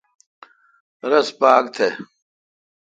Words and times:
رس 1.09 1.27
پاک 1.39 1.63
تھ۔ 1.75 1.85